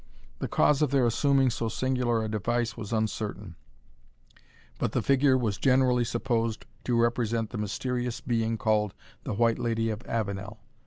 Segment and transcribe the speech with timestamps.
[0.39, 3.53] The cause of their assuming so singular a device was uncertain,
[4.79, 8.95] but the figure was generally supposed to represent the mysterious being called
[9.25, 10.57] the White Lady of Avenel.